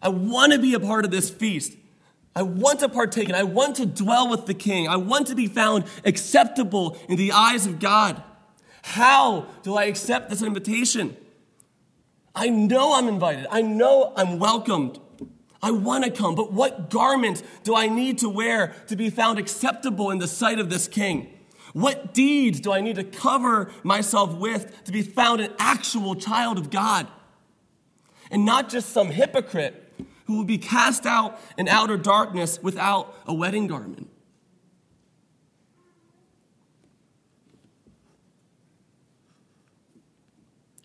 I 0.00 0.10
want 0.10 0.52
to 0.52 0.60
be 0.60 0.74
a 0.74 0.78
part 0.78 1.04
of 1.04 1.10
this 1.10 1.28
feast. 1.28 1.76
I 2.36 2.42
want 2.42 2.78
to 2.80 2.88
partake 2.88 3.26
and 3.26 3.36
I 3.36 3.42
want 3.42 3.74
to 3.76 3.86
dwell 3.86 4.30
with 4.30 4.46
the 4.46 4.54
king. 4.54 4.86
I 4.86 4.94
want 4.94 5.26
to 5.26 5.34
be 5.34 5.48
found 5.48 5.86
acceptable 6.04 6.96
in 7.08 7.16
the 7.16 7.32
eyes 7.32 7.66
of 7.66 7.80
God. 7.80 8.22
How 8.82 9.48
do 9.64 9.74
I 9.74 9.86
accept 9.86 10.30
this 10.30 10.40
invitation? 10.40 11.16
I 12.32 12.48
know 12.48 12.94
I'm 12.94 13.08
invited. 13.08 13.48
I 13.50 13.60
know 13.60 14.12
I'm 14.16 14.38
welcomed. 14.38 15.00
I 15.64 15.70
want 15.70 16.04
to 16.04 16.10
come, 16.10 16.34
but 16.34 16.52
what 16.52 16.90
garment 16.90 17.42
do 17.62 17.74
I 17.74 17.88
need 17.88 18.18
to 18.18 18.28
wear 18.28 18.74
to 18.88 18.96
be 18.96 19.08
found 19.08 19.38
acceptable 19.38 20.10
in 20.10 20.18
the 20.18 20.28
sight 20.28 20.58
of 20.58 20.68
this 20.68 20.86
king? 20.86 21.32
What 21.72 22.12
deeds 22.12 22.60
do 22.60 22.70
I 22.70 22.82
need 22.82 22.96
to 22.96 23.04
cover 23.04 23.72
myself 23.82 24.34
with 24.36 24.84
to 24.84 24.92
be 24.92 25.00
found 25.00 25.40
an 25.40 25.50
actual 25.58 26.16
child 26.16 26.58
of 26.58 26.68
God? 26.68 27.08
And 28.30 28.44
not 28.44 28.68
just 28.68 28.90
some 28.90 29.08
hypocrite 29.08 29.90
who 30.26 30.36
will 30.36 30.44
be 30.44 30.58
cast 30.58 31.06
out 31.06 31.40
in 31.56 31.66
outer 31.66 31.96
darkness 31.96 32.62
without 32.62 33.14
a 33.26 33.32
wedding 33.32 33.66
garment. 33.66 34.10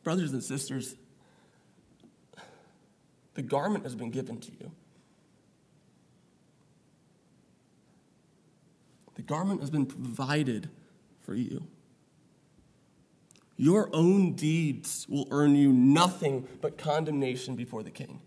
Brothers 0.06 0.32
and 0.32 0.42
sisters, 0.42 0.96
the 3.40 3.44
garment 3.44 3.86
has 3.86 3.96
been 3.96 4.12
given 4.12 4.38
to 4.38 4.52
you. 4.60 4.70
The 9.16 9.22
garment 9.22 9.62
has 9.62 9.70
been 9.70 9.86
provided 9.86 10.70
for 11.22 11.36
you. 11.36 11.64
Your 13.56 13.90
own 13.94 14.34
deeds 14.34 15.08
will 15.08 15.26
earn 15.32 15.56
you 15.56 15.72
nothing 15.72 16.50
but 16.60 16.78
condemnation 16.78 17.56
before 17.56 17.82
the 17.82 17.92
king. 17.92 18.20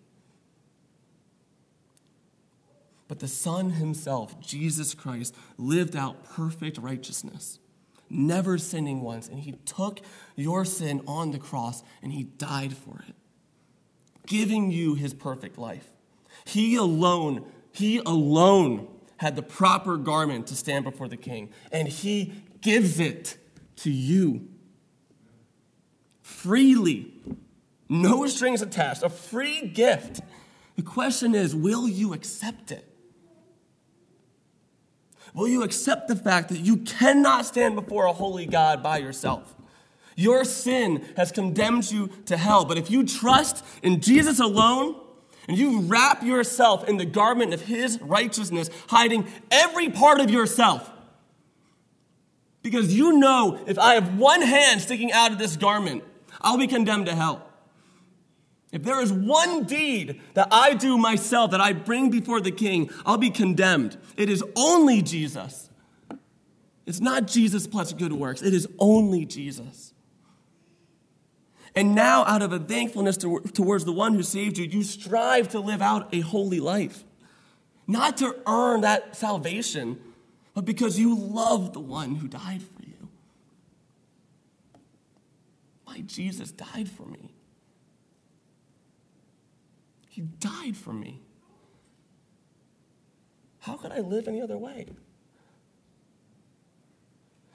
But 3.07 3.19
the 3.19 3.29
Son 3.29 3.73
himself, 3.73 4.41
Jesus 4.41 4.95
Christ, 4.95 5.35
lived 5.59 5.95
out 5.95 6.25
perfect 6.25 6.79
righteousness, 6.79 7.59
never 8.09 8.57
sinning 8.57 9.03
once, 9.03 9.29
and 9.29 9.41
he 9.41 9.53
took 9.67 10.01
your 10.37 10.65
sin 10.65 11.03
on 11.07 11.33
the 11.33 11.39
cross 11.39 11.83
and 12.03 12.15
he 12.15 12.23
died 12.23 12.75
for 12.75 13.05
it, 13.07 13.15
giving 14.27 14.71
you 14.71 14.95
his 14.95 15.15
perfect 15.15 15.59
life. 15.59 15.91
He 16.45 16.77
alone, 16.77 17.45
he 17.73 17.99
alone 17.99 18.89
had 19.19 19.37
the 19.37 19.43
proper 19.43 19.97
garment 19.97 20.49
to 20.49 20.57
stand 20.57 20.85
before 20.85 21.09
the 21.09 21.17
king, 21.17 21.51
and 21.71 21.87
he 21.89 22.33
gives 22.61 22.99
it 22.99 23.37
to 23.77 23.91
you 23.91 24.49
freely, 26.43 27.13
no 27.89 28.27
strings 28.27 28.63
attached, 28.63 29.03
a 29.03 29.09
free 29.09 29.69
gift. 29.69 30.21
The 30.77 30.83
question 30.83 31.35
is 31.35 31.55
will 31.55 31.89
you 31.89 32.13
accept 32.13 32.73
it? 32.73 32.89
Will 35.35 35.49
you 35.49 35.63
accept 35.63 36.09
the 36.09 36.17
fact 36.17 36.49
that 36.49 36.59
you 36.59 36.79
cannot 36.79 37.47
stand 37.47 37.75
before 37.75 38.07
a 38.07 38.13
holy 38.13 38.47
God 38.47 38.83
by 38.83 38.99
yourself? 38.99 39.55
Your 40.17 40.45
sin 40.45 41.05
has 41.17 41.33
condemned 41.33 41.91
you 41.91 42.09
to 42.27 42.37
hell, 42.37 42.65
but 42.65 42.79
if 42.79 42.91
you 42.91 43.05
trust 43.05 43.65
in 43.83 44.01
Jesus 44.01 44.41
alone, 44.41 44.97
and 45.49 45.59
you 45.59 45.81
wrap 45.81 46.23
yourself 46.23 46.89
in 46.89 46.99
the 46.99 47.05
garment 47.05 47.53
of 47.53 47.63
his 47.63 48.01
righteousness, 48.01 48.71
hiding 48.89 49.27
every 49.51 49.89
part 49.89 50.21
of 50.21 50.31
yourself, 50.31 50.89
because 52.63 52.95
you 52.95 53.19
know 53.19 53.59
if 53.67 53.79
I 53.79 53.95
have 53.95 54.19
one 54.19 54.43
hand 54.43 54.81
sticking 54.81 55.11
out 55.11 55.33
of 55.33 55.39
this 55.39 55.57
garment, 55.57 56.05
I'll 56.41 56.59
be 56.59 56.69
condemned 56.69 57.07
to 57.07 57.15
hell. 57.15 57.45
If 58.71 58.85
there 58.85 59.01
is 59.03 59.13
one 59.13 59.65
deed 59.65 60.21
that 60.35 60.49
I 60.51 60.75
do 60.75 60.97
myself 60.97 61.51
that 61.51 61.61
I 61.61 61.73
bring 61.73 62.11
before 62.11 62.41
the 62.41 62.51
king, 62.51 62.89
I'll 63.05 63.19
be 63.19 63.31
condemned. 63.31 63.99
It 64.17 64.31
is 64.31 64.43
only 64.57 65.03
Jesus. 65.03 65.69
It's 66.87 67.01
not 67.01 67.27
Jesus 67.27 67.67
plus 67.67 67.93
good 67.93 68.13
works, 68.13 68.43
it 68.43 68.55
is 68.55 68.67
only 68.79 69.25
Jesus. 69.27 69.93
And 71.75 71.95
now, 71.95 72.25
out 72.25 72.43
of 72.43 72.53
a 72.53 72.59
thankfulness 72.59 73.17
to, 73.19 73.41
towards 73.41 73.85
the 73.85 73.93
one 73.93 74.15
who 74.15 74.23
saved 74.23 74.59
you, 74.59 74.67
you 74.67 74.83
strive 74.83 75.49
to 75.51 75.61
live 75.61 75.81
out 75.81 76.15
a 76.15 76.21
holy 76.21 76.61
life. 76.61 77.05
Not 77.87 78.19
to 78.19 78.37
earn 78.47 78.83
that 78.83 79.17
salvation, 79.17 79.99
but 80.55 80.65
because 80.65 80.99
you 80.99 81.17
love 81.17 81.73
the 81.73 81.81
one 81.81 82.17
who 82.17 82.29
died 82.29 82.63
for 82.63 82.83
you. 82.83 83.09
My 85.87 86.01
Jesus 86.01 86.53
died 86.53 86.89
for 86.91 87.07
me. 87.07 87.33
He 90.09 90.21
died 90.21 90.77
for 90.77 90.93
me. 90.93 91.21
How 93.61 93.77
could 93.77 93.93
I 93.93 94.01
live 94.01 94.29
any 94.29 94.43
other 94.43 94.59
way? 94.59 94.87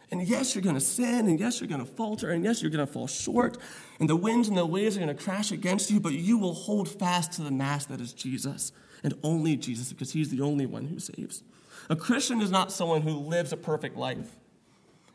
And 0.09 0.25
yes, 0.25 0.55
you're 0.55 0.61
going 0.61 0.75
to 0.75 0.81
sin, 0.81 1.27
and 1.27 1.39
yes, 1.39 1.59
you're 1.59 1.67
going 1.67 1.85
to 1.85 1.91
falter, 1.91 2.29
and 2.29 2.43
yes, 2.43 2.61
you're 2.61 2.71
going 2.71 2.85
to 2.85 2.91
fall 2.91 3.07
short, 3.07 3.57
and 3.99 4.09
the 4.09 4.15
winds 4.15 4.47
and 4.47 4.57
the 4.57 4.65
waves 4.65 4.95
are 4.95 5.01
going 5.01 5.15
to 5.15 5.21
crash 5.21 5.51
against 5.51 5.91
you, 5.91 5.99
but 5.99 6.13
you 6.13 6.37
will 6.37 6.53
hold 6.53 6.87
fast 6.87 7.33
to 7.33 7.41
the 7.41 7.51
mast 7.51 7.89
that 7.89 7.99
is 7.99 8.13
Jesus, 8.13 8.71
and 9.03 9.13
only 9.21 9.57
Jesus, 9.57 9.91
because 9.91 10.13
He's 10.13 10.29
the 10.29 10.41
only 10.41 10.65
one 10.65 10.85
who 10.85 10.99
saves. 10.99 11.43
A 11.89 11.95
Christian 11.95 12.41
is 12.41 12.49
not 12.49 12.71
someone 12.71 13.01
who 13.01 13.11
lives 13.11 13.51
a 13.51 13.57
perfect 13.57 13.97
life, 13.97 14.37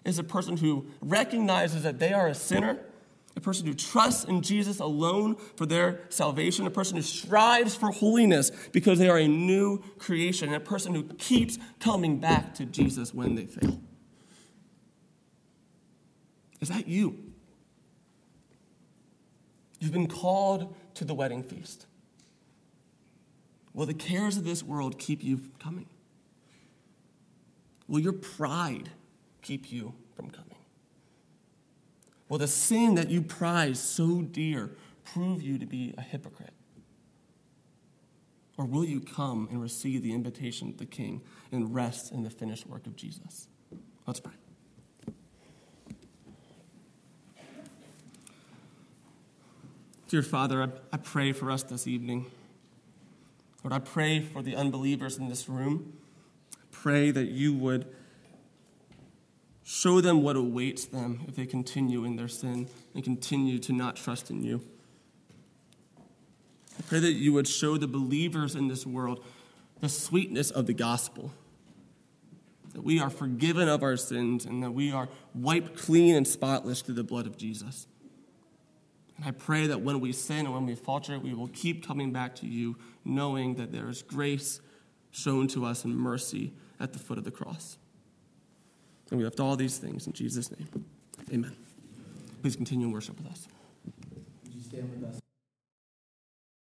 is 0.05 0.18
a 0.18 0.24
person 0.24 0.59
who 0.59 0.87
recognizes 1.00 1.85
that 1.85 1.98
they 1.98 2.12
are 2.12 2.28
a 2.28 2.35
sinner, 2.35 2.78
a 3.35 3.40
person 3.40 3.66
who 3.66 3.72
trusts 3.72 4.24
in 4.24 4.42
Jesus 4.42 4.78
alone 4.78 5.37
for 5.57 5.64
their 5.64 6.00
salvation, 6.11 6.66
a 6.66 6.70
person 6.70 6.96
who 6.96 7.02
strives 7.02 7.74
for 7.74 7.90
holiness 7.90 8.50
because 8.72 8.98
they 8.98 9.09
are 9.09 9.18
a 9.18 9.28
new 9.28 9.83
creation, 9.98 10.48
and 10.48 10.57
a 10.57 10.61
person 10.61 10.94
who 10.94 11.05
keeps 11.05 11.59
coming 11.81 12.18
back 12.18 12.55
to 12.57 12.66
Jesus 12.66 13.14
when 13.14 13.37
they 13.37 13.46
fail. 13.46 13.81
Is 16.62 16.68
that 16.68 16.87
you? 16.87 17.18
You've 19.81 19.92
been 19.92 20.07
called 20.07 20.75
to 20.94 21.05
the 21.05 21.12
wedding 21.12 21.42
feast. 21.42 21.87
Will 23.75 23.85
the 23.85 23.94
cares 23.94 24.37
of 24.37 24.44
this 24.44 24.62
world 24.62 24.96
keep 24.96 25.25
you 25.25 25.37
from 25.38 25.53
coming? 25.59 25.87
Will 27.88 27.98
your 27.98 28.12
pride 28.12 28.90
keep 29.42 29.72
you 29.72 29.94
from 30.14 30.31
coming? 30.31 30.57
Will 32.29 32.38
the 32.38 32.46
sin 32.46 32.94
that 32.94 33.11
you 33.11 33.22
prize 33.22 33.81
so 33.81 34.22
dear 34.22 34.70
prove 35.05 35.42
you 35.42 35.59
to 35.59 35.66
be 35.66 35.92
a 35.98 36.01
hypocrite? 36.01 36.55
Or 38.57 38.66
will 38.66 38.85
you 38.85 39.01
come 39.01 39.48
and 39.51 39.61
receive 39.61 40.03
the 40.03 40.12
invitation 40.12 40.68
of 40.68 40.77
the 40.77 40.87
King 40.87 41.22
and 41.51 41.75
rest 41.75 42.12
in 42.12 42.22
the 42.22 42.31
finished 42.31 42.68
work 42.68 42.87
of 42.87 42.94
Jesus? 42.94 43.48
Let's 44.07 44.20
pray. 44.20 44.35
Dear 50.12 50.22
Father, 50.22 50.62
I, 50.62 50.68
I 50.92 50.98
pray 50.98 51.33
for 51.33 51.51
us 51.51 51.62
this 51.62 51.87
evening. 51.87 52.27
Lord, 53.64 53.72
I 53.72 53.79
pray 53.79 54.20
for 54.20 54.42
the 54.42 54.55
unbelievers 54.55 55.16
in 55.16 55.31
this 55.31 55.48
room. 55.48 55.94
Pray 56.70 57.11
that 57.11 57.29
you 57.29 57.55
would 57.55 57.87
show 59.64 60.03
them 60.03 60.22
what 60.22 60.37
awaits 60.37 60.85
them 60.85 61.22
if 61.27 61.37
they 61.37 61.46
continue 61.46 62.05
in 62.05 62.16
their 62.16 62.29
sin 62.29 62.68
and 62.94 63.03
continue 63.03 63.59
to 63.61 63.72
not 63.72 63.96
trust 63.96 64.29
in 64.29 64.42
you. 64.42 64.61
I 66.79 66.83
pray 66.87 67.01
that 67.01 67.12
you 67.12 67.33
would 67.33 67.48
show 67.48 67.79
the 67.79 67.88
believers 67.88 68.55
in 68.55 68.68
this 68.68 68.85
world 68.85 69.25
the 69.81 69.88
sweetness 69.88 70.51
of 70.51 70.66
the 70.66 70.75
gospel. 70.75 71.33
That 72.75 72.85
we 72.85 73.01
are 73.01 73.09
forgiven 73.09 73.66
of 73.66 73.83
our 73.83 73.96
sins 73.96 74.44
and 74.44 74.62
that 74.62 74.72
we 74.72 74.92
are 74.92 75.09
wiped 75.35 75.79
clean 75.79 76.14
and 76.14 76.29
spotless 76.29 76.83
through 76.83 76.96
the 76.96 77.03
blood 77.03 77.27
of 77.27 77.38
Jesus. 77.38 77.87
And 79.22 79.28
I 79.28 79.38
pray 79.38 79.68
that 79.68 79.80
when 79.82 80.00
we 80.00 80.11
sin 80.11 80.46
and 80.46 80.52
when 80.52 80.66
we 80.66 80.74
falter, 80.74 81.16
we 81.16 81.32
will 81.32 81.46
keep 81.48 81.87
coming 81.87 82.12
back 82.12 82.35
to 82.37 82.46
you, 82.46 82.76
knowing 83.04 83.54
that 83.54 83.70
there 83.70 83.88
is 83.88 84.02
grace 84.02 84.61
shown 85.12 85.46
to 85.48 85.64
us 85.64 85.85
and 85.85 85.96
mercy 85.96 86.52
at 86.80 86.92
the 86.92 86.98
foot 86.98 87.18
of 87.18 87.24
the 87.24 87.30
cross. 87.30 87.78
And 89.11 89.18
we 89.18 89.24
lift 89.24 89.38
all 89.38 89.54
these 89.54 89.78
things 89.78 90.08
in 90.08 90.12
Jesus' 90.12 90.50
name. 90.50 90.87
Amen. 91.32 91.54
Please 92.40 92.56
continue 92.56 92.88
in 92.88 92.92
worship 92.92 93.16
with 93.16 93.28
us. 93.28 93.46
Would 94.42 94.54
you 94.54 94.61
stand 94.61 94.90
with 94.90 95.08
us? 95.08 95.21